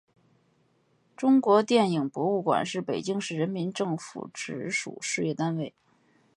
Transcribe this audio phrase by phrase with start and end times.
[1.15, 5.75] 中国电影博物馆是北京市人民政府直属事业单位。